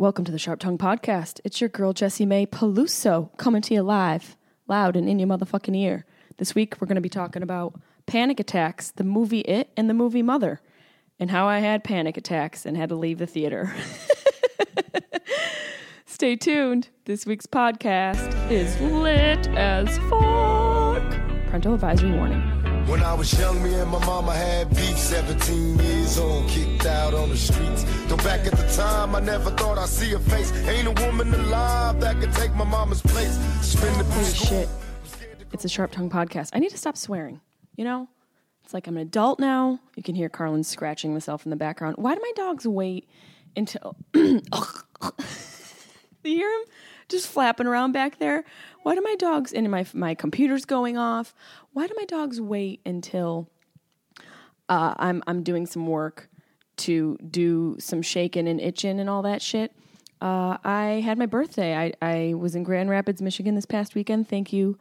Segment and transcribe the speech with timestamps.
[0.00, 1.40] Welcome to the Sharp Tongue Podcast.
[1.42, 4.36] It's your girl, Jessimae Peluso, coming to you live,
[4.68, 6.06] loud and in your motherfucking ear.
[6.36, 9.94] This week, we're going to be talking about panic attacks, the movie It, and the
[9.94, 10.60] movie Mother,
[11.18, 13.74] and how I had panic attacks and had to leave the theater.
[16.06, 16.90] Stay tuned.
[17.04, 21.10] This week's podcast is lit as fuck.
[21.48, 22.57] Parental advisory warning.
[22.88, 24.96] When I was young, me and my mama had beef.
[24.96, 27.84] 17 years old, kicked out on the streets.
[28.06, 30.50] Though back at the time, I never thought I'd see her face.
[30.66, 33.38] Ain't a woman alive that could take my mama's place.
[33.60, 34.68] Spend the Holy shit.
[35.52, 36.52] It's a Sharp Tongue Podcast.
[36.54, 37.42] I need to stop swearing.
[37.76, 38.08] You know?
[38.64, 39.80] It's like I'm an adult now.
[39.94, 41.96] You can hear Carlin scratching himself in the background.
[41.98, 43.06] Why do my dogs wait
[43.54, 43.96] until.
[44.14, 44.40] you
[46.22, 46.64] hear him
[47.08, 48.44] just flapping around back there?
[48.82, 51.34] Why do my dogs and my my computer's going off?
[51.72, 53.48] Why do my dogs wait until
[54.68, 56.28] uh, I'm I'm doing some work
[56.78, 59.72] to do some shaking and itching and all that shit?
[60.20, 61.76] Uh, I had my birthday.
[61.76, 64.28] I, I was in Grand Rapids, Michigan this past weekend.
[64.28, 64.78] Thank you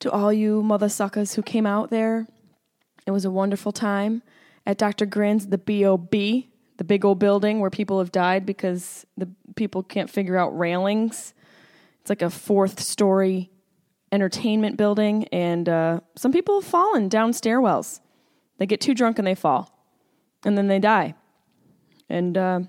[0.00, 2.26] to all you mother suckers who came out there.
[3.06, 4.22] It was a wonderful time
[4.66, 5.06] at Dr.
[5.06, 10.10] Grin's, the B.O.B., the big old building where people have died because the people can't
[10.10, 11.34] figure out railings.
[12.04, 13.50] It's like a fourth story
[14.12, 18.00] entertainment building, and uh, some people have fallen down stairwells.
[18.58, 19.74] They get too drunk and they fall,
[20.44, 21.14] and then they die.
[22.10, 22.60] And uh,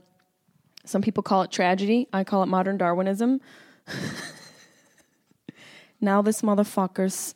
[0.85, 2.07] some people call it tragedy.
[2.13, 3.41] I call it modern Darwinism.
[5.99, 7.35] now this motherfucker's.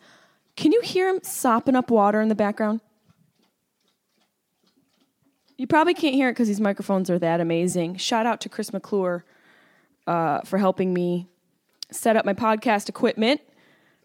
[0.55, 2.79] Can you hear him sopping up water in the background?
[5.57, 7.97] You probably can't hear it because these microphones are that amazing.
[7.97, 9.25] Shout out to Chris McClure
[10.07, 11.28] uh, for helping me
[11.91, 13.41] set up my podcast equipment,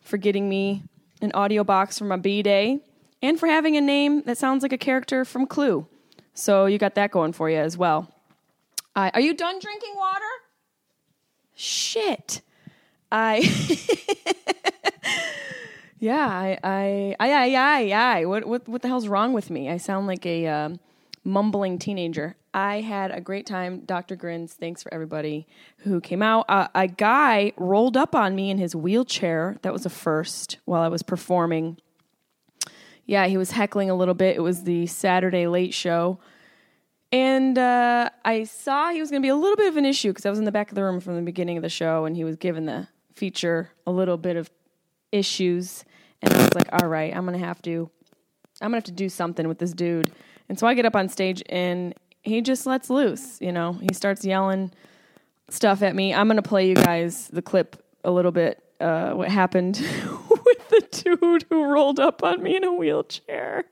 [0.01, 0.83] for getting me
[1.21, 2.81] an audio box for my B day,
[3.23, 5.87] and for having a name that sounds like a character from Clue.
[6.35, 8.13] So you got that going for you as well.
[8.95, 10.25] Uh, are you done drinking water?
[11.55, 12.43] Shit.
[13.11, 13.39] I.
[15.99, 18.25] yeah, I, I, I, I, I, I.
[18.27, 19.71] What, what, what the hell's wrong with me?
[19.71, 20.81] I sound like a um,
[21.25, 22.37] mumbling teenager.
[22.55, 23.81] I had a great time.
[23.81, 24.15] Dr.
[24.15, 25.49] Grins, thanks for everybody
[25.79, 26.47] who came out.
[26.49, 29.57] Uh, a guy rolled up on me in his wheelchair.
[29.63, 31.79] That was a first while I was performing.
[33.07, 34.37] Yeah, he was heckling a little bit.
[34.37, 36.21] It was the Saturday late show.
[37.11, 40.11] And uh, I saw he was going to be a little bit of an issue
[40.11, 42.05] because I was in the back of the room from the beginning of the show
[42.05, 44.49] and he was giving the feature a little bit of
[45.11, 45.85] issues.
[46.23, 47.91] And I was like, all right, I'm going to have to.
[48.61, 50.13] I'm gonna have to do something with this dude.
[50.49, 53.75] And so I get up on stage and he just lets loose, you know.
[53.75, 54.73] He starts yelling
[55.49, 56.15] stuff at me.
[56.15, 59.77] I'm going to play you guys the clip a little bit uh, what happened
[60.31, 63.65] with the dude who rolled up on me in a wheelchair.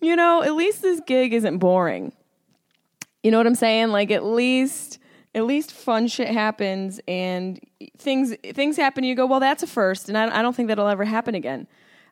[0.00, 2.12] you know, at least this gig isn't boring.
[3.22, 3.88] You know what I'm saying?
[3.88, 4.98] Like at least
[5.34, 7.58] at least fun shit happens and
[7.98, 10.88] things things happen you go, "Well, that's a first." And I, I don't think that'll
[10.88, 11.66] ever happen again.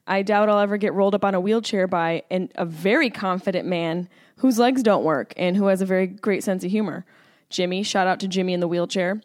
[0.07, 3.69] I doubt I'll ever get rolled up on a wheelchair by an, a very confident
[3.69, 7.05] man whose legs don't work and who has a very great sense of humor.
[7.51, 9.21] Jimmy, shout out to Jimmy in the wheelchair.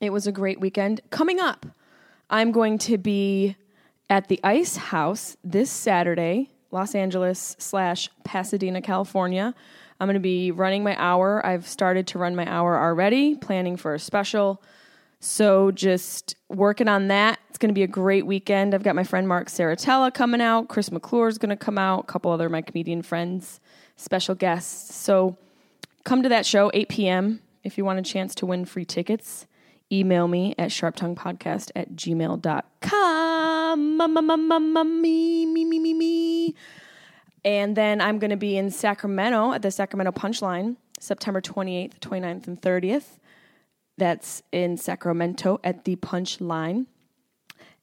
[0.00, 1.00] It was a great weekend.
[1.10, 1.66] Coming up,
[2.28, 3.56] I'm going to be
[4.08, 9.54] at the Ice House this Saturday, Los Angeles slash Pasadena, California.
[9.98, 11.44] I'm going to be running my hour.
[11.44, 14.62] I've started to run my hour already, planning for a special.
[15.20, 17.38] So just working on that.
[17.50, 18.74] It's going to be a great weekend.
[18.74, 20.68] I've got my friend Mark Saratella coming out.
[20.68, 22.00] Chris McClure is going to come out.
[22.00, 23.60] A couple other my comedian friends,
[23.96, 24.94] special guests.
[24.94, 25.36] So
[26.04, 27.40] come to that show, 8 p.m.
[27.62, 29.46] If you want a chance to win free tickets,
[29.92, 33.40] email me at sharptonguepodcast at gmail.com.
[35.02, 36.54] Me, me, me, me, me.
[37.44, 42.46] And then I'm going to be in Sacramento at the Sacramento Punchline, September 28th, 29th,
[42.46, 43.18] and 30th.
[44.00, 46.86] That's in Sacramento at the Punch Line.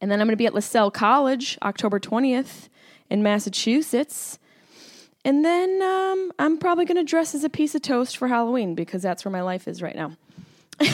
[0.01, 2.69] And then I'm going to be at Lasell College October 20th
[3.11, 4.39] in Massachusetts.
[5.23, 8.73] And then um, I'm probably going to dress as a piece of toast for Halloween
[8.73, 10.13] because that's where my life is right now.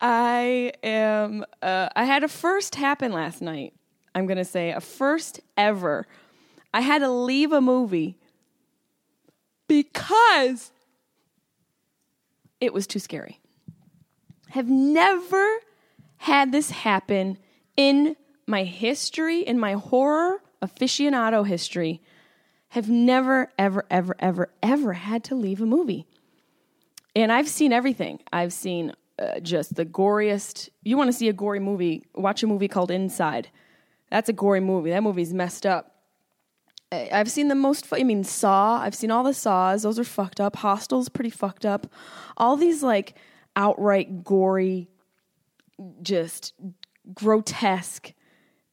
[0.00, 1.44] I am.
[1.60, 3.74] Uh, I had a first happen last night.
[4.14, 6.06] I'm going to say a first ever.
[6.72, 8.18] I had to leave a movie
[9.66, 10.70] because
[12.64, 13.40] it was too scary.
[14.50, 15.46] Have never
[16.18, 17.38] had this happen
[17.76, 18.16] in
[18.46, 22.00] my history, in my horror aficionado history.
[22.70, 26.06] Have never, ever, ever, ever, ever had to leave a movie.
[27.14, 28.20] And I've seen everything.
[28.32, 30.70] I've seen uh, just the goriest.
[30.82, 32.04] You want to see a gory movie?
[32.14, 33.48] Watch a movie called Inside.
[34.10, 34.90] That's a gory movie.
[34.90, 35.93] That movie's messed up.
[37.12, 37.86] I've seen the most.
[37.86, 38.80] fu- I mean, Saw.
[38.80, 39.82] I've seen all the Saws.
[39.82, 40.56] Those are fucked up.
[40.56, 41.86] Hostel's pretty fucked up.
[42.36, 43.16] All these like
[43.56, 44.88] outright gory,
[46.02, 46.54] just
[47.12, 48.12] grotesque,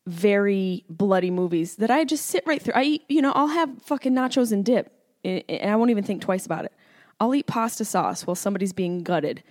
[0.08, 2.74] very bloody movies that I just sit right through.
[2.76, 4.92] I you know, I'll have fucking nachos and dip,
[5.24, 6.74] and I won't even think twice about it.
[7.20, 9.44] I'll eat pasta sauce while somebody's being gutted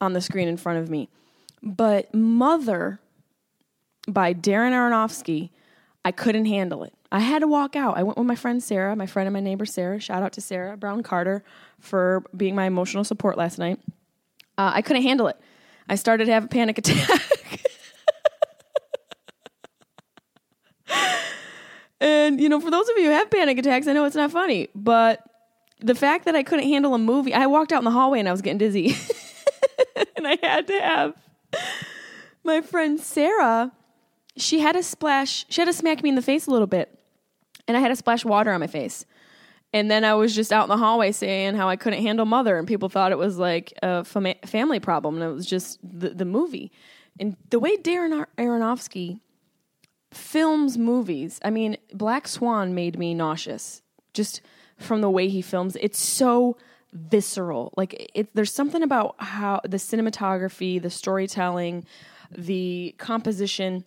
[0.00, 1.08] on the screen in front of me.
[1.62, 3.00] But Mother
[4.06, 5.50] by Darren Aronofsky,
[6.04, 6.92] I couldn't handle it.
[7.10, 7.96] I had to walk out.
[7.96, 9.98] I went with my friend Sarah, my friend and my neighbor Sarah.
[10.00, 11.42] Shout out to Sarah Brown Carter
[11.80, 13.78] for being my emotional support last night.
[14.58, 15.36] Uh, I couldn't handle it.
[15.88, 17.62] I started to have a panic attack.
[22.00, 24.30] and, you know, for those of you who have panic attacks, I know it's not
[24.30, 25.20] funny, but
[25.80, 28.28] the fact that I couldn't handle a movie, I walked out in the hallway and
[28.28, 28.96] I was getting dizzy.
[30.16, 31.14] and I had to have
[32.42, 33.72] my friend Sarah,
[34.36, 36.98] she had to splash, she had to smack me in the face a little bit.
[37.66, 39.06] And I had to splash water on my face.
[39.72, 42.58] And then I was just out in the hallway saying how I couldn't handle mother,
[42.58, 46.10] and people thought it was like a fama- family problem, and it was just the,
[46.10, 46.70] the movie.
[47.18, 49.20] And the way Darren Ar- Aronofsky
[50.12, 53.82] films movies, I mean, Black Swan made me nauseous
[54.12, 54.42] just
[54.78, 55.76] from the way he films.
[55.80, 56.56] It's so
[56.92, 57.72] visceral.
[57.76, 61.84] Like it, there's something about how the cinematography, the storytelling,
[62.30, 63.84] the composition,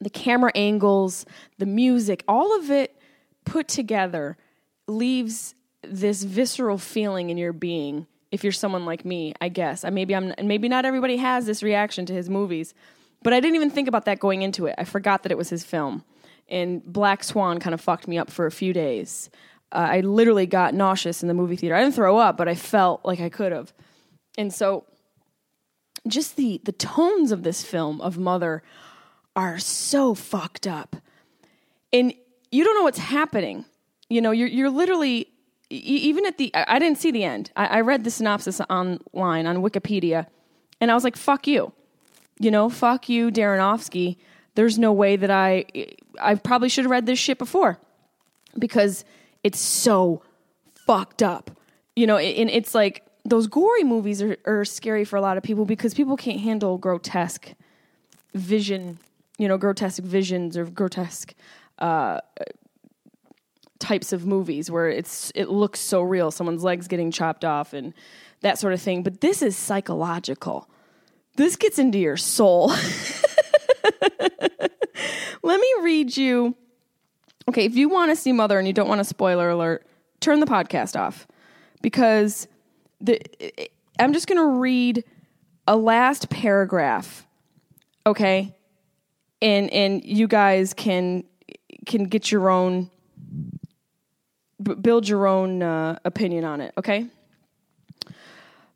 [0.00, 1.26] the camera angles,
[1.58, 2.96] the music, all of it
[3.44, 4.36] put together
[4.86, 9.84] leaves this visceral feeling in your being if you're someone like me i guess.
[9.84, 12.74] I, maybe i'm maybe not everybody has this reaction to his movies
[13.22, 14.74] but i didn't even think about that going into it.
[14.78, 16.04] I forgot that it was his film.
[16.48, 19.30] And black swan kind of fucked me up for a few days.
[19.72, 21.74] Uh, i literally got nauseous in the movie theater.
[21.74, 23.72] I didn't throw up but i felt like i could have.
[24.36, 24.84] And so
[26.06, 28.62] just the the tones of this film of mother
[29.36, 30.96] are so fucked up
[31.92, 32.12] and
[32.50, 33.64] you don't know what's happening
[34.08, 35.28] you know you're you're literally
[35.70, 37.50] even at the I I didn't see the end.
[37.56, 40.26] I, I read the synopsis online on Wikipedia,
[40.80, 41.72] and I was like, "Fuck you,"
[42.38, 44.16] you know, "Fuck you, Darrenovsky."
[44.56, 45.64] There's no way that I
[46.20, 47.78] I probably should have read this shit before
[48.58, 49.04] because
[49.44, 50.22] it's so
[50.86, 51.50] fucked up,
[51.94, 52.18] you know.
[52.18, 55.94] And it's like those gory movies are, are scary for a lot of people because
[55.94, 57.54] people can't handle grotesque
[58.34, 58.98] vision,
[59.40, 61.34] you know, grotesque visions or grotesque
[61.78, 62.20] uh,
[63.78, 66.30] types of movies where it's it looks so real.
[66.30, 67.94] Someone's legs getting chopped off and
[68.42, 69.02] that sort of thing.
[69.02, 70.68] But this is psychological.
[71.36, 72.68] This gets into your soul.
[75.42, 76.54] Let me read you.
[77.48, 79.86] Okay if you want to see mother and you don't want a spoiler alert
[80.20, 81.26] turn the podcast off.
[81.82, 82.46] Because
[83.00, 83.18] the
[83.98, 85.04] i'm just going to read
[85.66, 87.26] a last paragraph
[88.06, 88.54] okay
[89.42, 91.24] and and you guys can
[91.86, 92.90] can get your own
[94.62, 97.06] b- build your own uh, opinion on it, okay?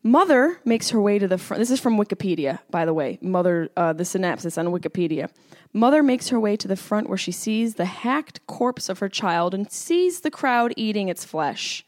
[0.03, 1.59] Mother makes her way to the front.
[1.59, 3.17] This is from Wikipedia, by the way.
[3.21, 5.31] Mother, uh, the synopsis on Wikipedia.
[5.73, 9.09] Mother makes her way to the front where she sees the hacked corpse of her
[9.09, 11.83] child and sees the crowd eating its flesh.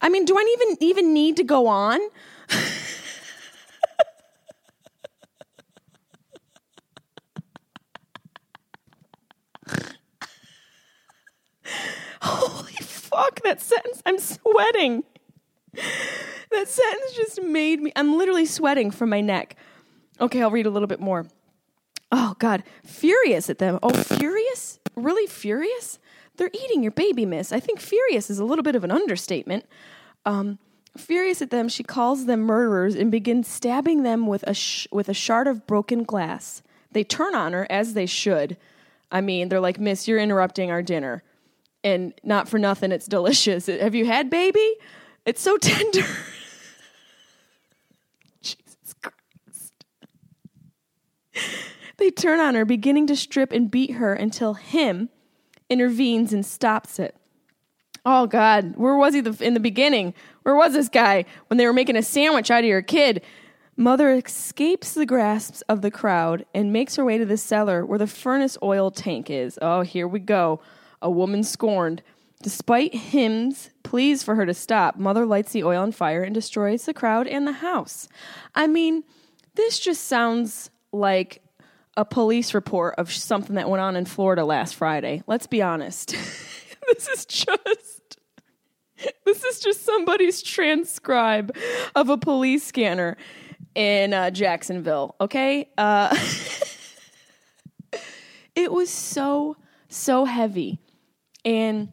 [0.00, 2.00] I mean, do I even even need to go on?
[12.22, 14.02] Holy fuck, that sentence.
[14.04, 15.04] I'm sweating.
[15.74, 19.56] That sentence just made me, I'm literally sweating from my neck.
[20.20, 21.26] Okay, I'll read a little bit more.
[22.10, 22.62] Oh, God.
[22.84, 23.78] Furious at them.
[23.82, 24.78] Oh, furious?
[24.94, 25.98] Really furious?
[26.36, 27.52] They're eating your baby, miss.
[27.52, 29.64] I think furious is a little bit of an understatement.
[30.26, 30.58] Um,
[30.96, 35.08] furious at them, she calls them murderers and begins stabbing them with a, sh- with
[35.08, 36.62] a shard of broken glass.
[36.92, 38.58] They turn on her, as they should.
[39.10, 41.22] I mean, they're like, Miss, you're interrupting our dinner
[41.84, 43.66] and not for nothing, it's delicious.
[43.66, 44.74] Have you had baby?
[45.24, 46.06] It's so tender.
[48.40, 49.84] Jesus Christ.
[51.98, 55.08] They turn on her, beginning to strip and beat her until him
[55.68, 57.16] intervenes and stops it.
[58.04, 60.12] Oh God, where was he in the beginning?
[60.42, 63.22] Where was this guy when they were making a sandwich out of your kid?
[63.76, 67.98] Mother escapes the grasps of the crowd and makes her way to the cellar where
[67.98, 69.58] the furnace oil tank is.
[69.62, 70.60] Oh, here we go.
[71.02, 72.02] A woman scorned.
[72.42, 76.86] Despite Him's, pleas for her to stop, Mother lights the oil on fire and destroys
[76.86, 78.08] the crowd and the house.
[78.54, 79.04] I mean,
[79.54, 81.42] this just sounds like
[81.96, 85.22] a police report of something that went on in Florida last Friday.
[85.26, 86.10] Let's be honest.
[86.88, 88.18] this is just
[89.24, 91.56] this is just somebody's transcribe
[91.94, 93.16] of a police scanner
[93.74, 95.16] in uh, Jacksonville.
[95.20, 96.16] Okay, uh,
[98.54, 99.56] it was so
[99.88, 100.80] so heavy,
[101.44, 101.92] and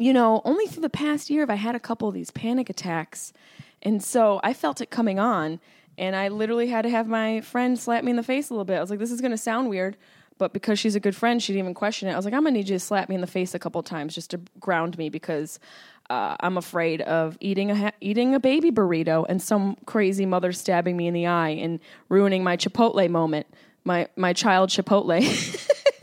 [0.00, 2.70] you know, only through the past year have I had a couple of these panic
[2.70, 3.34] attacks.
[3.82, 5.60] And so I felt it coming on.
[5.98, 8.64] And I literally had to have my friend slap me in the face a little
[8.64, 8.78] bit.
[8.78, 9.98] I was like, this is going to sound weird.
[10.38, 12.12] But because she's a good friend, she didn't even question it.
[12.12, 13.58] I was like, I'm going to need you to slap me in the face a
[13.58, 15.60] couple times just to ground me because
[16.08, 20.52] uh, I'm afraid of eating a ha- eating a baby burrito and some crazy mother
[20.52, 23.46] stabbing me in the eye and ruining my Chipotle moment,
[23.84, 25.20] my my child Chipotle.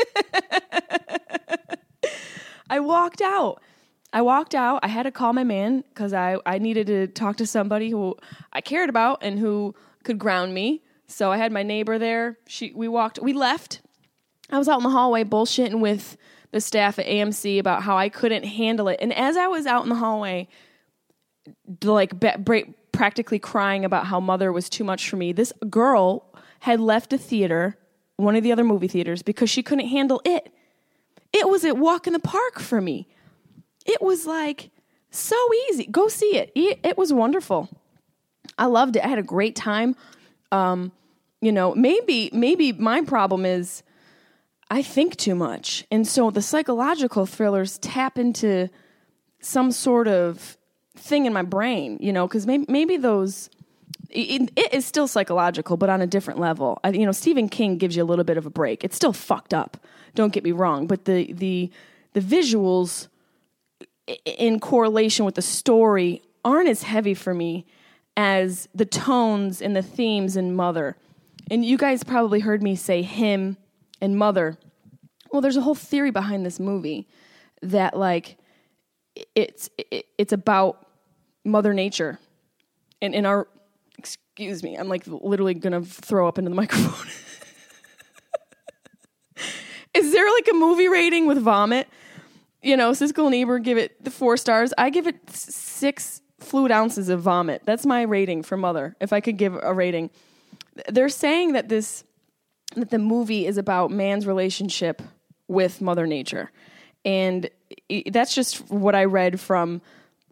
[2.69, 3.61] I walked out.
[4.13, 4.79] I walked out.
[4.83, 8.15] I had to call my man because I, I needed to talk to somebody who
[8.53, 10.83] I cared about and who could ground me.
[11.07, 12.37] So I had my neighbor there.
[12.47, 13.81] She we walked we left.
[14.49, 16.17] I was out in the hallway bullshitting with
[16.51, 18.99] the staff at AMC about how I couldn't handle it.
[19.01, 20.47] And as I was out in the hallway,
[21.83, 26.33] like be- break, practically crying about how Mother was too much for me, this girl
[26.61, 27.77] had left a theater,
[28.15, 30.51] one of the other movie theaters, because she couldn't handle it.
[31.37, 33.07] It was a walk in the park for me.
[33.85, 34.71] It was like
[35.11, 35.37] so
[35.69, 35.85] easy.
[35.85, 36.51] Go see it.
[36.55, 37.69] It, it was wonderful.
[38.57, 39.05] I loved it.
[39.05, 39.95] I had a great time.
[40.51, 40.91] Um,
[41.41, 43.83] you know, maybe maybe my problem is
[44.69, 45.85] I think too much.
[45.91, 48.69] And so the psychological thrillers tap into
[49.39, 50.57] some sort of
[50.95, 53.49] thing in my brain, you know, because maybe, maybe those,
[54.09, 56.79] it, it is still psychological, but on a different level.
[56.83, 58.83] I, you know, Stephen King gives you a little bit of a break.
[58.83, 59.77] It's still fucked up.
[60.17, 61.69] Don't get me wrong, but the the
[62.13, 63.07] the visuals
[64.25, 67.67] in correlation with the story aren't as heavy for me
[68.15, 70.97] as the tones and the themes in Mother.
[71.51, 73.57] And you guys probably heard me say him
[74.01, 74.57] and Mother.
[75.31, 77.07] Well, there's a whole theory behind this movie
[77.61, 78.39] that like
[79.35, 80.87] it's it, it's about
[81.45, 82.17] Mother Nature,
[83.03, 83.47] and in our
[83.99, 87.07] excuse me, I'm like literally gonna throw up into the microphone.
[90.17, 91.87] There like a movie rating with vomit?
[92.63, 94.73] You know, Siskel and Ebert give it the four stars.
[94.75, 97.61] I give it six fluid ounces of vomit.
[97.65, 98.95] That's my rating for Mother.
[98.99, 100.09] If I could give a rating,
[100.89, 102.03] they're saying that this
[102.75, 105.03] that the movie is about man's relationship
[105.47, 106.51] with Mother Nature.
[107.05, 107.47] And
[108.11, 109.83] that's just what I read from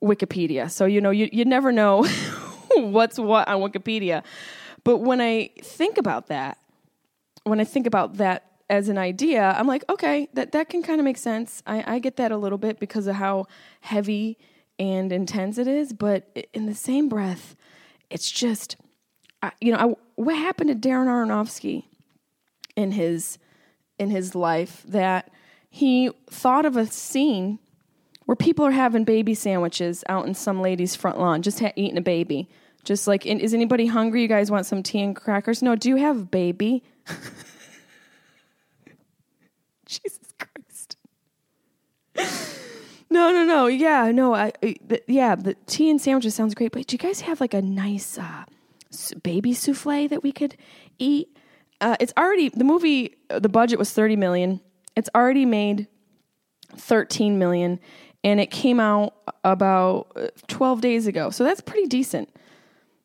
[0.01, 0.71] Wikipedia.
[0.71, 2.05] So, you know, you, you never know
[2.71, 4.23] what's what on Wikipedia.
[4.83, 6.57] But when I think about that,
[7.43, 10.99] when I think about that as an idea, I'm like, okay, that, that can kind
[10.99, 11.61] of make sense.
[11.67, 13.47] I, I get that a little bit because of how
[13.81, 14.37] heavy
[14.79, 15.93] and intense it is.
[15.93, 17.55] But in the same breath,
[18.09, 18.75] it's just,
[19.61, 21.85] you know, I, what happened to Darren Aronofsky?
[22.75, 23.37] in his
[23.97, 25.31] in his life that
[25.69, 27.59] he thought of a scene
[28.25, 31.97] where people are having baby sandwiches out in some lady's front lawn, just ha- eating
[31.97, 32.49] a baby.
[32.83, 34.21] Just like, is anybody hungry?
[34.21, 35.63] You guys want some tea and crackers?
[35.63, 36.83] No, do you have baby?
[39.87, 40.97] Jesus Christ.
[43.09, 43.67] no, no, no.
[43.67, 44.33] Yeah, no.
[44.33, 46.71] I, I the, yeah, the tea and sandwiches sounds great.
[46.71, 48.45] But do you guys have like a nice uh,
[49.23, 50.55] baby souffle that we could
[50.99, 51.35] eat?
[51.81, 53.15] uh, it's already the movie.
[53.29, 54.61] The budget was thirty million.
[54.95, 55.87] It's already made
[56.75, 57.79] thirteen million,
[58.23, 59.13] and it came out
[59.43, 61.29] about uh, twelve days ago.
[61.29, 62.29] So that's pretty decent.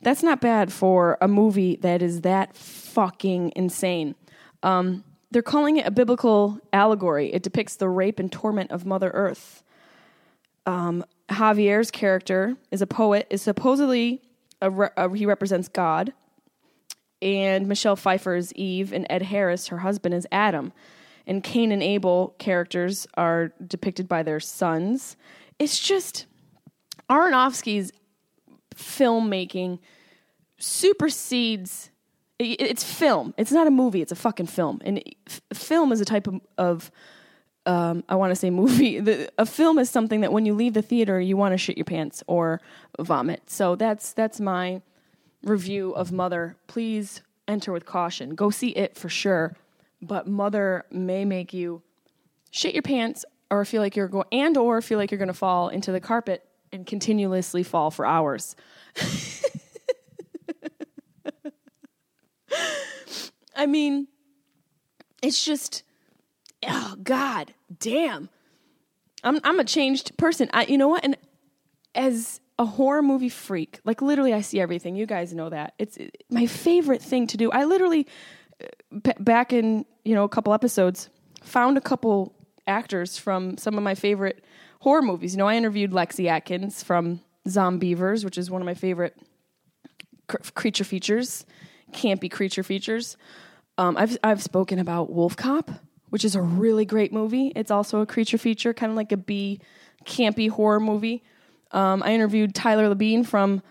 [0.03, 4.15] That's not bad for a movie that is that fucking insane.
[4.63, 7.33] Um, they're calling it a biblical allegory.
[7.33, 9.63] It depicts the rape and torment of Mother Earth.
[10.67, 13.27] Um, Javier's character is a poet.
[13.31, 14.23] Is supposedly
[14.61, 16.13] a re- a, he represents God
[17.23, 20.73] and Michelle Pfeiffer's Eve, and Ed Harris, her husband, is Adam.
[21.27, 25.17] And Cain and Abel characters are depicted by their sons.
[25.59, 26.27] It's just
[27.11, 27.93] Aronofsky's
[28.75, 29.81] filmmaking
[30.59, 31.90] supersedes.
[32.43, 33.35] It's film.
[33.37, 34.01] It's not a movie.
[34.01, 34.81] It's a fucking film.
[34.83, 35.03] And
[35.53, 36.91] film is a type of, of
[37.67, 39.01] um, I want to say movie.
[39.01, 41.77] The, a film is something that when you leave the theater, you want to shit
[41.77, 42.61] your pants or
[42.99, 43.51] vomit.
[43.51, 44.81] So that's that's my
[45.43, 48.35] review of Mother, please enter with caution.
[48.35, 49.57] Go see it for sure,
[50.01, 51.83] but Mother may make you
[52.51, 55.35] shit your pants or feel like you're going and or feel like you're going to
[55.35, 58.55] fall into the carpet and continuously fall for hours.
[63.57, 64.09] I mean,
[65.23, 65.83] it's just
[66.67, 68.29] oh god, damn.
[69.23, 70.49] I'm I'm a changed person.
[70.53, 71.05] I you know what?
[71.05, 71.17] And
[71.95, 73.81] as a horror movie freak.
[73.85, 74.95] Like literally, I see everything.
[74.95, 75.73] You guys know that.
[75.79, 75.97] It's
[76.29, 77.51] my favorite thing to do.
[77.51, 78.07] I literally,
[79.03, 81.09] b- uh, back in you know a couple episodes,
[81.43, 82.35] found a couple
[82.67, 84.45] actors from some of my favorite
[84.81, 85.33] horror movies.
[85.33, 89.17] You know, I interviewed Lexi Atkins from Zombeavers, which is one of my favorite
[90.29, 91.47] cr- creature features,
[91.93, 93.17] campy creature features.
[93.79, 95.71] Um, I've I've spoken about Wolf Cop,
[96.11, 97.53] which is a really great movie.
[97.57, 99.61] It's also a creature feature, kind of like a B
[100.05, 101.23] campy horror movie.
[101.73, 103.63] Um, I interviewed Tyler Labine from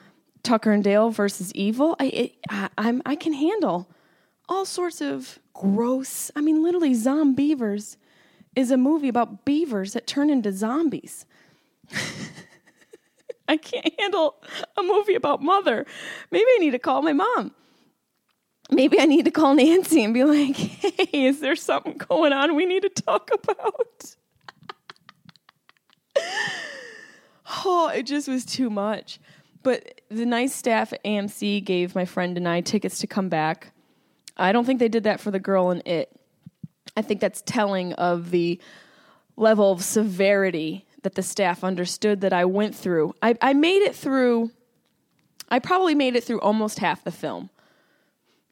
[0.44, 1.96] Tucker and Dale versus Evil.
[2.00, 3.90] I, it, I, I'm, I can handle
[4.48, 6.32] all sorts of gross.
[6.36, 7.98] I mean, literally, Zombeavers
[8.56, 11.26] is a movie about beavers that turn into zombies.
[13.48, 14.36] I can't handle
[14.78, 15.86] a movie about mother.
[16.32, 17.54] Maybe I need to call my mom.
[18.72, 22.56] Maybe I need to call Nancy and be like, hey, is there something going on
[22.56, 24.16] we need to talk about?
[27.66, 29.20] oh, it just was too much.
[29.64, 33.72] But the nice staff at AMC gave my friend and I tickets to come back.
[34.38, 36.12] I don't think they did that for the girl in it.
[36.96, 38.60] I think that's telling of the
[39.36, 43.16] level of severity that the staff understood that I went through.
[43.22, 44.52] I, I made it through,
[45.50, 47.50] I probably made it through almost half the film.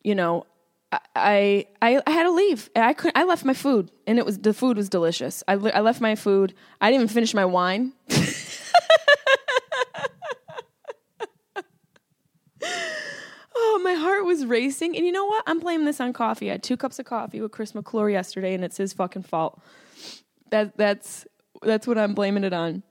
[0.07, 0.45] You know,
[0.89, 2.69] I, I, I had to leave.
[2.73, 5.43] I could I left my food, and it was the food was delicious.
[5.49, 6.53] I, I left my food.
[6.79, 7.91] I didn't even finish my wine.
[13.53, 14.95] oh, my heart was racing.
[14.95, 15.43] And you know what?
[15.45, 16.47] I'm blaming this on coffee.
[16.51, 19.61] I had two cups of coffee with Chris McClure yesterday, and it's his fucking fault.
[20.51, 21.27] That that's
[21.63, 22.81] that's what I'm blaming it on.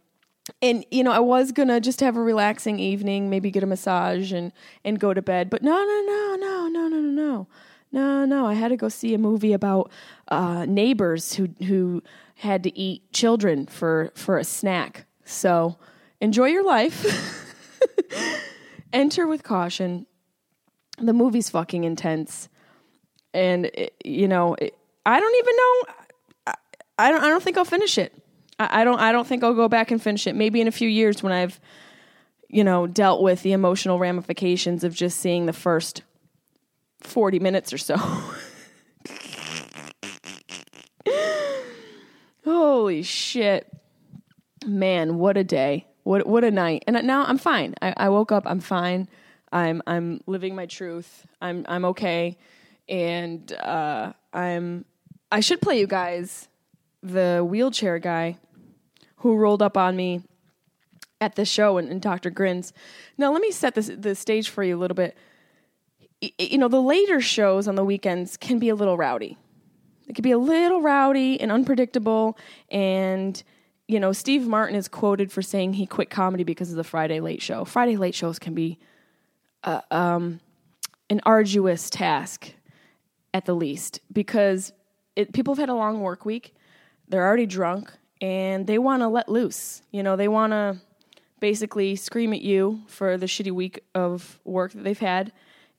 [0.63, 4.33] And you know, I was gonna just have a relaxing evening, maybe get a massage
[4.33, 4.53] and
[4.85, 5.51] and go to bed.
[5.51, 7.47] But no, no, no, no, no, no, no, no,
[7.93, 8.47] no, no.
[8.47, 9.91] I had to go see a movie about
[10.29, 12.03] uh, neighbors who who
[12.37, 15.07] had to eat children for for a snack.
[15.25, 15.77] So
[16.21, 17.05] enjoy your life.
[18.93, 20.07] Enter with caution.
[20.99, 22.49] The movie's fucking intense,
[23.35, 25.83] and it, you know, it, I don't even know.
[26.47, 26.55] I,
[26.99, 27.23] I don't.
[27.23, 28.15] I don't think I'll finish it.
[28.59, 28.99] I, I don't.
[29.01, 30.35] I don't think I'll go back and finish it.
[30.35, 31.61] Maybe in a few years when I've,
[32.49, 36.03] you know, dealt with the emotional ramifications of just seeing the first
[37.01, 37.97] forty minutes or so.
[42.45, 43.67] Holy shit,
[44.65, 45.19] man!
[45.19, 45.87] What a day!
[46.05, 46.85] What what a night!
[46.87, 47.75] And now I'm fine.
[47.83, 48.45] I, I woke up.
[48.47, 49.09] I'm fine.
[49.53, 51.27] I'm I'm living my truth.
[51.41, 52.39] I'm I'm okay,
[52.89, 54.85] and uh, I'm.
[55.33, 56.49] I should play you guys
[57.03, 58.39] the wheelchair guy
[59.17, 60.23] who rolled up on me
[61.21, 62.31] at the show and, and Dr.
[62.31, 62.73] Grins.
[63.17, 65.17] Now let me set this the stage for you a little bit.
[66.21, 69.37] You know, the later shows on the weekends can be a little rowdy.
[70.09, 72.39] It can be a little rowdy and unpredictable
[72.71, 73.43] and
[73.89, 77.21] you know, Steve Martin is quoted for saying he quit comedy because of the Friday
[77.21, 77.65] late show.
[77.65, 78.79] Friday late shows can be
[79.63, 80.41] uh, um,
[81.09, 82.53] an arduous task
[83.33, 84.73] at the least because
[85.15, 86.55] it, people have had a long work week.
[87.09, 89.83] They're already drunk and they want to let loose.
[89.91, 90.79] You know, they want to
[91.41, 95.33] basically scream at you for the shitty week of work that they've had,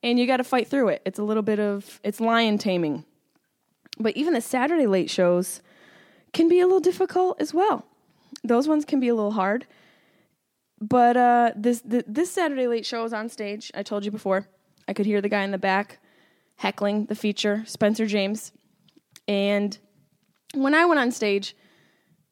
[0.04, 1.02] and you got to fight through it.
[1.06, 3.06] It's a little bit of it's lion taming.
[4.00, 5.62] But even the Saturday late shows
[6.34, 7.86] can be a little difficult as well.
[8.44, 9.66] Those ones can be a little hard.
[10.80, 13.72] But uh, this this Saturday late show is on stage.
[13.74, 14.48] I told you before.
[14.88, 16.00] I could hear the guy in the back
[16.58, 18.52] heckling the feature, Spencer James.
[19.28, 19.78] And
[20.54, 21.56] when I went on stage,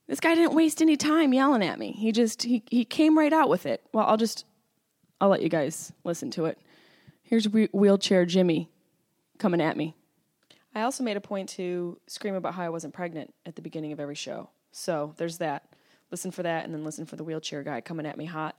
[0.08, 1.92] this guy didn't waste any time yelling at me.
[1.92, 3.82] He just he he came right out with it.
[3.94, 4.46] Well, I'll just
[5.20, 6.60] I'll let you guys listen to it.
[7.24, 8.70] Here's wheelchair Jimmy
[9.40, 9.96] coming at me.
[10.76, 13.94] I also made a point to scream about how I wasn't pregnant at the beginning
[13.94, 14.50] of every show.
[14.72, 15.64] So there's that.
[16.12, 18.56] Listen for that, and then listen for the wheelchair guy coming at me hot.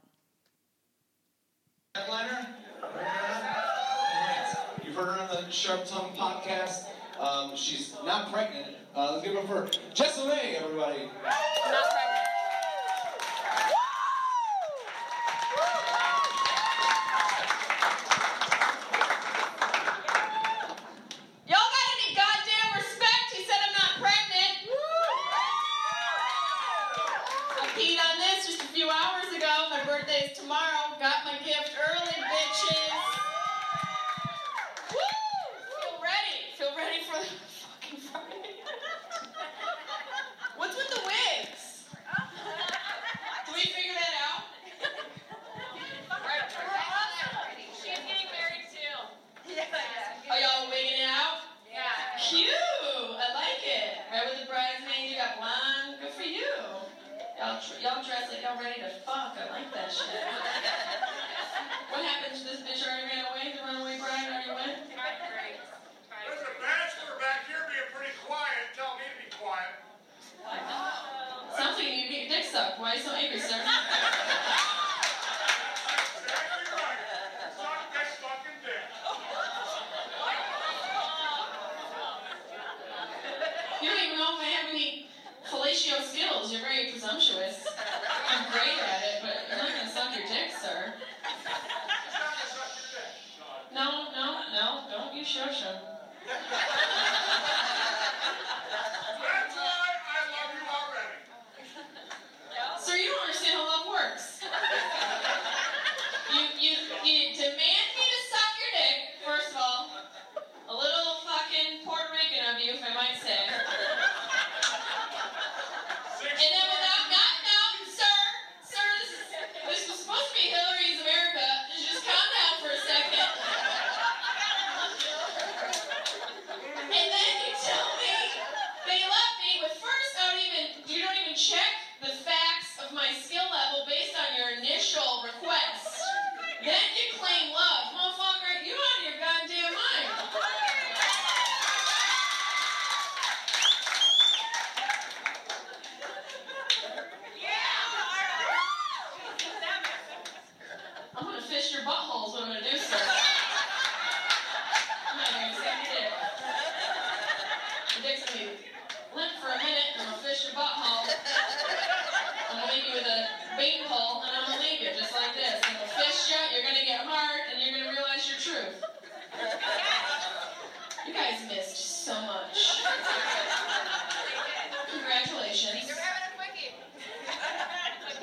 [4.83, 6.87] You've heard her on the Sharp Tongue podcast.
[7.19, 8.75] Um, she's not pregnant.
[8.97, 11.07] Uh, let's give it up for Jessa everybody.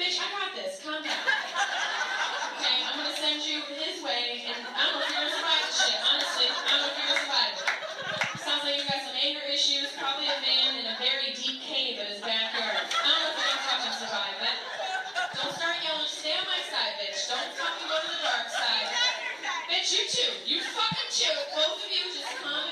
[0.04, 0.84] Bitch, I got this.
[0.84, 1.16] Calm down.
[1.16, 5.80] Okay, I'm gonna send you his way, and I don't know if you're survive this
[5.80, 5.96] shit.
[6.04, 7.64] Honestly, I don't know if you're gonna survive it.
[8.36, 11.96] Sounds like you got some anger issues, probably a man in a very deep cave
[11.96, 12.84] in his backyard.
[12.84, 14.56] I don't know if you're gonna fucking survive it.
[15.40, 17.24] Don't start yelling, stay on my side, bitch.
[17.24, 18.88] Don't fucking go to the dark side.
[19.72, 20.32] Bitch, you too.
[20.44, 21.32] You fucking too.
[21.56, 22.68] Both of you just calm.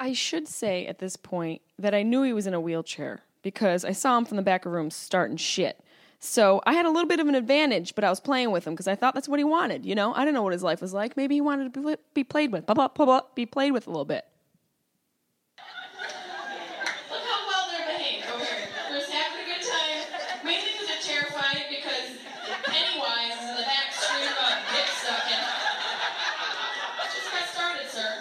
[0.00, 3.84] I should say at this point that I knew he was in a wheelchair because
[3.84, 5.82] I saw him from the back of the room starting shit.
[6.18, 8.74] So I had a little bit of an advantage, but I was playing with him
[8.74, 9.86] because I thought that's what he wanted.
[9.86, 11.16] You know, I didn't know what his life was like.
[11.16, 13.86] Maybe he wanted to be, be played with, blah, blah, blah, blah, be played with
[13.86, 14.26] a little bit.
[17.10, 18.68] Look how well they're behaved over here.
[18.90, 20.44] They're just having a good time.
[20.44, 22.20] Mainly because they're terrified because
[22.68, 25.44] Pennywise is in the back screaming about dick sucking.
[27.16, 28.20] Just got started, sir.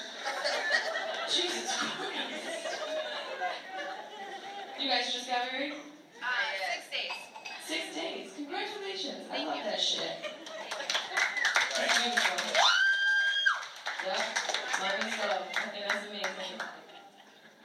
[1.27, 1.99] Jesus Christ.
[4.79, 5.73] You guys just got married?
[5.73, 6.27] Uh,
[6.71, 7.11] six days.
[7.67, 8.31] Six days.
[8.35, 9.27] Congratulations.
[9.31, 10.01] I love that shit.
[11.77, 12.37] That's beautiful.
[14.07, 14.19] Yep.
[14.79, 15.43] Love is love.
[15.51, 16.59] I think that's amazing.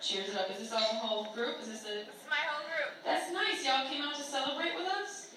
[0.03, 0.51] Cheers up.
[0.51, 1.61] Is this all the whole group?
[1.63, 2.91] Is this a It's my whole group.
[3.05, 3.65] that's nice.
[3.65, 5.31] Y'all came out to celebrate with us?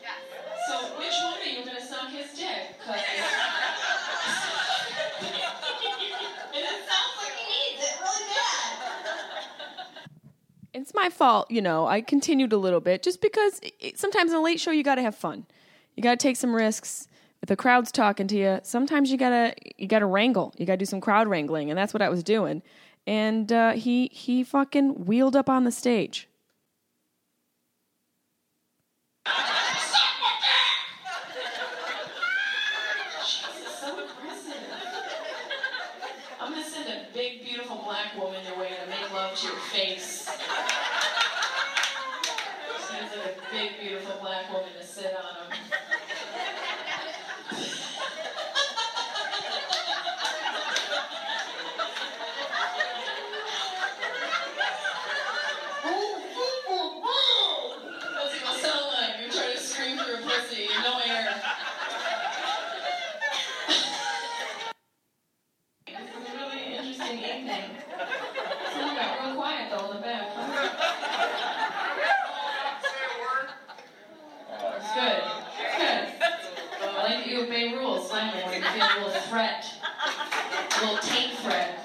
[0.68, 2.76] So which one of you are gonna suck his dick?
[2.84, 3.00] 'Cause-
[6.52, 8.74] and it sounds like he needs it really bad.
[10.74, 11.88] It's my fault, you know.
[11.88, 14.96] I continued a little bit just because it, sometimes in a late show you got
[14.96, 15.46] to have fun.
[15.96, 17.08] You got to take some risks.
[17.42, 20.54] If the crowd's talking to you, sometimes you gotta you gotta wrangle.
[20.58, 22.64] You gotta do some crowd wrangling, and that's what I was doing.
[23.06, 26.28] And uh, he he fucking wheeled up on the stage.
[36.40, 39.58] I'm gonna send a big, beautiful black woman your way to make love to your
[39.58, 40.28] face.
[43.58, 45.58] Seems like a big, beautiful black woman to sit on him.
[58.14, 59.14] What's it gonna sound like?
[59.22, 61.42] You're trying to scream through a pussy, no air.
[65.88, 67.66] This is a really interesting evening.
[68.74, 70.26] Someone got real quiet though in the back.
[72.82, 73.48] Say a word.
[74.76, 75.22] It's good.
[75.60, 76.04] It's good.
[76.82, 79.66] I like that you obey rules finally when you feel a little threat.
[80.76, 81.80] A little taint threat.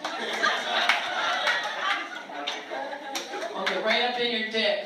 [3.54, 4.78] I'll get right up in your dick.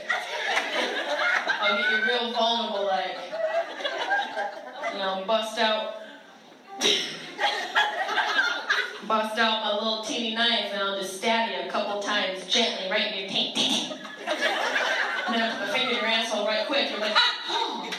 [1.60, 3.16] I'll get you real vulnerable like.
[4.92, 5.94] You know, bust out
[9.06, 12.85] bust out my little teeny knife and I'll just stab you a couple times gently
[12.96, 13.58] right in your taint.
[13.58, 16.90] and then put my finger in your asshole right quick.
[16.90, 17.16] You're like,
[17.48, 17.90] oh.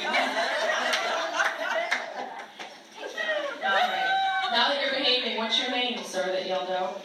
[3.63, 3.91] Alright.
[4.51, 7.01] Now that you're behaving, what's your name, sir, that yelled out?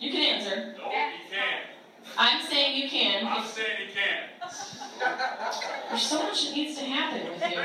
[0.00, 0.74] You can answer.
[0.78, 1.66] No, he can't.
[2.16, 3.26] I'm saying you can.
[3.26, 4.30] I'm saying he can't.
[5.90, 7.56] There's so much that needs to happen with you.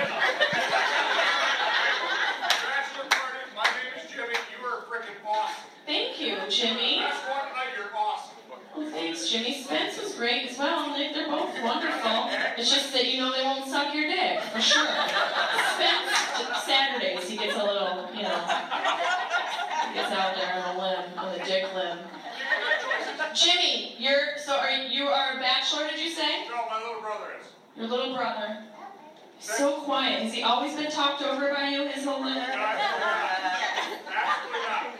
[3.55, 4.35] My name is Jimmy.
[4.51, 5.63] You are a freaking awesome.
[5.85, 6.99] Thank you, Jimmy.
[6.99, 8.16] That's one night you're awesome.
[8.91, 10.93] Thanks, Jimmy Spence was great as well.
[10.93, 12.29] They, they're both wonderful.
[12.57, 14.87] It's just that you know they won't suck your dick for sure.
[15.75, 18.39] Spence Saturdays he gets a little, you know,
[19.87, 21.99] he gets out there on the limb, on the dick limb.
[23.33, 25.87] Jimmy, you're so are you, you are a bachelor?
[25.87, 26.47] Did you say?
[26.47, 27.47] No, my little brother is.
[27.75, 28.63] Your little brother.
[29.39, 30.23] So quiet.
[30.23, 32.47] Has he always been talked over by you his whole life?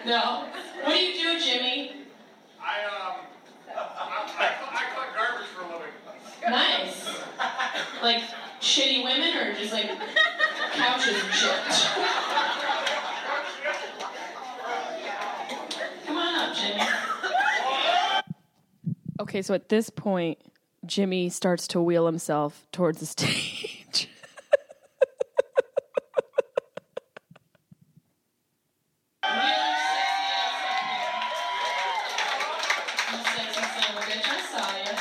[0.06, 0.46] No.
[0.84, 1.94] What do you do, Jimmy?
[2.62, 3.27] I um.
[8.02, 8.24] Like
[8.62, 9.90] shitty women or just like
[10.74, 11.52] couches and shit?
[16.06, 16.84] Come on up, Jimmy.
[19.20, 20.38] Okay, so at this point,
[20.86, 24.08] Jimmy starts to wheel himself towards the stage.
[29.26, 29.42] Really
[29.84, 31.18] sexy ass up here.
[33.12, 34.94] You sexy son of a bitch, I saw you.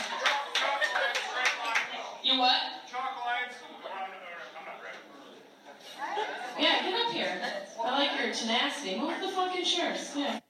[0.54, 1.86] Chocolate, straight line.
[2.24, 2.60] You what?
[2.90, 3.56] Chocolates.
[4.58, 5.00] I'm not ready.
[6.58, 7.32] Yeah, get up here.
[7.84, 8.98] I like your tenacity.
[8.98, 10.14] Move the fucking chairs.
[10.16, 10.40] Yeah.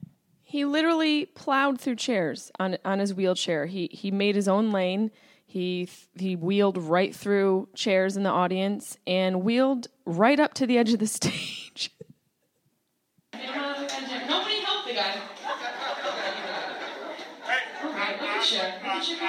[0.43, 1.25] He literally
[1.67, 3.65] plowed through chairs on on his wheelchair.
[3.65, 5.11] He he made his own lane.
[5.45, 10.77] He he wheeled right through chairs in the audience and wheeled right up to the
[10.77, 11.91] edge of the stage.
[13.33, 15.19] Nobody helped the guy.
[17.43, 18.57] Hey, Okay, look at you.
[18.57, 19.27] Look at you go.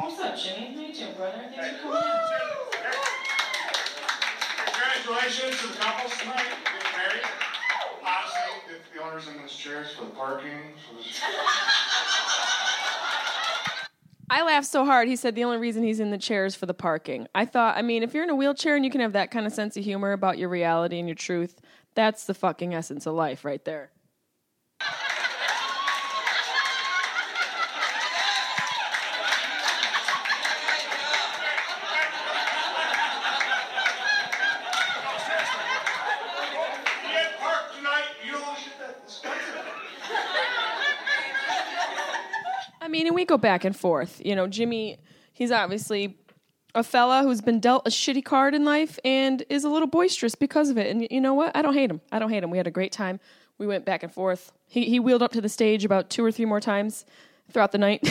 [0.00, 0.74] What's up, Jimmy?
[0.74, 1.44] How you doing, brother?
[1.54, 2.74] Thanks for coming out.
[4.66, 6.83] Congratulations to the couples tonight
[8.74, 9.14] getting married.
[9.14, 10.58] Honestly, if the owners in this chairs for the parking,
[10.88, 11.20] for this.
[14.30, 15.06] I laughed so hard.
[15.06, 17.28] He said the only reason he's in the chair is for the parking.
[17.34, 19.46] I thought, I mean, if you're in a wheelchair and you can have that kind
[19.46, 21.60] of sense of humor about your reality and your truth,
[21.94, 23.90] that's the fucking essence of life right there.
[24.80, 24.86] You
[37.12, 38.94] get parked tonight, you don't shit that.
[42.80, 44.22] I mean, and we go back and forth.
[44.24, 44.98] You know, Jimmy,
[45.32, 46.16] he's obviously
[46.74, 50.36] a fella who's been dealt a shitty card in life and is a little boisterous
[50.36, 50.88] because of it.
[50.88, 51.56] And you know what?
[51.56, 52.00] I don't hate him.
[52.12, 52.50] I don't hate him.
[52.50, 53.18] We had a great time.
[53.58, 54.52] We went back and forth.
[54.66, 57.04] He he wheeled up to the stage about two or three more times
[57.50, 58.02] throughout the night.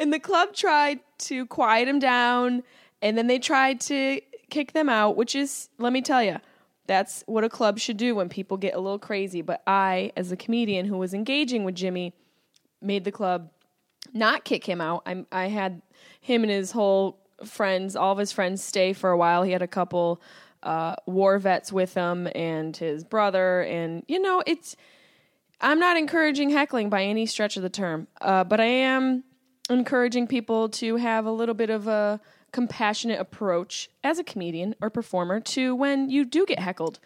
[0.00, 2.64] and the club tried to quiet him down
[3.02, 4.20] and then they tried to
[4.50, 6.38] kick them out which is let me tell you
[6.86, 9.42] that's what a club should do when people get a little crazy.
[9.42, 12.14] But i as a comedian who was engaging with jimmy
[12.80, 13.50] made the club
[14.12, 15.02] not kick him out.
[15.06, 15.82] I, I had
[16.20, 19.42] him and his whole friends all of his friends stay for a while.
[19.42, 20.20] He had a couple
[20.62, 23.62] uh, war vets with him and his brother.
[23.62, 24.76] And you know it's
[25.60, 29.24] I'm not encouraging heckling by any stretch of the term, uh, but I am
[29.70, 32.20] encouraging people to have a little bit of a
[32.54, 37.00] compassionate approach as a comedian or performer to when you do get heckled.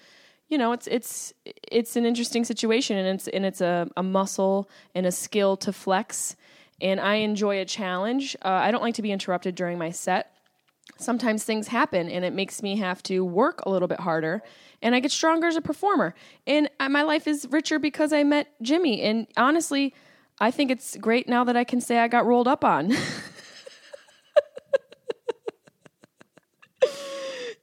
[0.48, 4.68] You know, it's it's it's an interesting situation, and it's and it's a, a muscle
[4.94, 6.36] and a skill to flex.
[6.80, 8.36] And I enjoy a challenge.
[8.44, 10.32] Uh, I don't like to be interrupted during my set
[10.96, 14.42] sometimes things happen and it makes me have to work a little bit harder
[14.82, 16.14] and I get stronger as a performer.
[16.46, 19.02] And my life is richer because I met Jimmy.
[19.02, 19.94] And honestly,
[20.40, 22.92] I think it's great now that I can say I got rolled up on.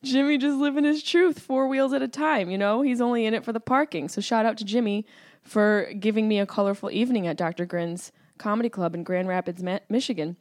[0.06, 2.82] Jimmy just living his truth four wheels at a time, you know?
[2.82, 4.08] He's only in it for the parking.
[4.08, 5.06] So shout out to Jimmy
[5.42, 7.66] for giving me a colorful evening at Dr.
[7.66, 10.38] Grin's Comedy Club in Grand Rapids, Michigan.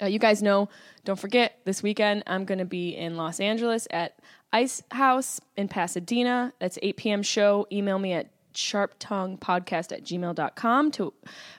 [0.00, 0.68] Uh, you guys know,
[1.04, 4.18] don't forget, this weekend I'm going to be in Los Angeles at
[4.52, 6.52] Ice House in Pasadena.
[6.58, 7.22] That's 8 p.m.
[7.22, 7.66] show.
[7.70, 11.12] Email me at sharptonguepodcast at gmail.com to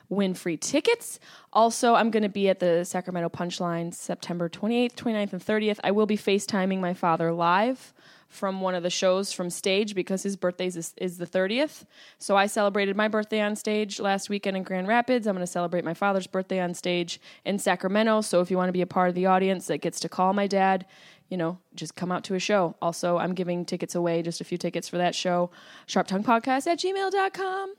[0.08, 1.18] win free tickets.
[1.52, 5.78] Also, I'm going to be at the Sacramento Punchline September 28th, 29th, and 30th.
[5.84, 7.92] I will be FaceTiming my father live
[8.32, 11.84] from one of the shows from stage because his birthday is, is the 30th.
[12.18, 15.26] So I celebrated my birthday on stage last weekend in Grand Rapids.
[15.26, 18.22] I'm going to celebrate my father's birthday on stage in Sacramento.
[18.22, 20.32] So if you want to be a part of the audience that gets to call
[20.32, 20.86] my dad,
[21.32, 22.76] you know, just come out to a show.
[22.82, 25.50] Also, I'm giving tickets away, just a few tickets for that show.
[25.86, 27.74] Sharp Podcast at gmail.com.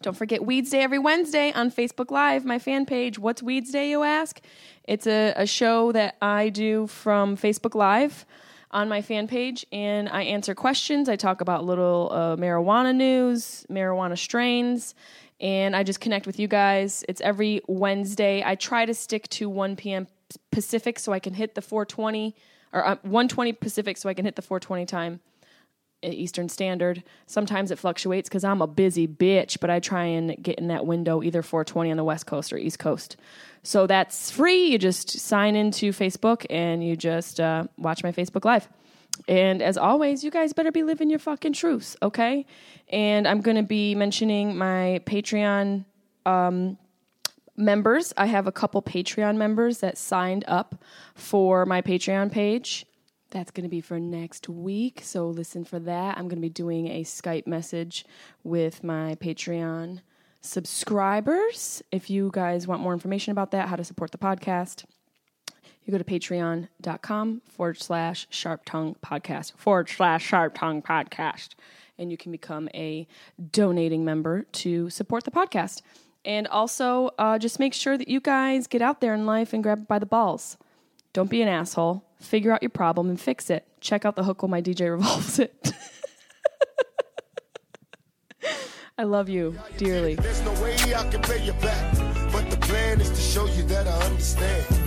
[0.00, 3.18] Don't forget Weeds Day every Wednesday on Facebook Live, my fan page.
[3.18, 4.40] What's Weeds Day, you ask?
[4.84, 8.24] It's a, a show that I do from Facebook Live
[8.70, 11.10] on my fan page, and I answer questions.
[11.10, 14.94] I talk about little uh, marijuana news, marijuana strains,
[15.38, 17.04] and I just connect with you guys.
[17.10, 18.42] It's every Wednesday.
[18.42, 20.06] I try to stick to 1 p.m.
[20.50, 22.34] Pacific so I can hit the 420
[22.72, 25.20] or uh, 120 Pacific so I can hit the 420 time.
[26.02, 27.02] Eastern Standard.
[27.26, 30.86] Sometimes it fluctuates because I'm a busy bitch, but I try and get in that
[30.86, 33.16] window either 420 on the West Coast or East Coast.
[33.62, 34.68] So that's free.
[34.68, 38.68] You just sign into Facebook and you just uh, watch my Facebook Live.
[39.28, 42.46] And as always, you guys better be living your fucking truths, okay?
[42.88, 45.84] And I'm going to be mentioning my Patreon
[46.24, 46.78] um,
[47.60, 48.12] members.
[48.16, 50.82] I have a couple Patreon members that signed up
[51.14, 52.86] for my Patreon page.
[53.30, 55.00] That's going to be for next week.
[55.04, 56.18] So listen for that.
[56.18, 58.04] I'm going to be doing a Skype message
[58.42, 60.00] with my Patreon
[60.40, 61.82] subscribers.
[61.92, 64.84] If you guys want more information about that, how to support the podcast,
[65.84, 71.50] you go to patreon.com forward slash sharp tongue podcast forward slash sharp tongue podcast.
[71.98, 73.06] And you can become a
[73.50, 75.82] donating member to support the podcast.
[76.24, 79.62] And also, uh, just make sure that you guys get out there in life and
[79.62, 80.58] grab it by the balls.
[81.12, 82.04] Don't be an asshole.
[82.20, 83.66] Figure out your problem and fix it.
[83.80, 85.72] Check out the hook while my DJ revolves it.
[88.98, 90.14] I love you dearly.
[90.16, 91.94] There's no way I can pay you back,
[92.30, 94.79] but the plan is to show you that I understand.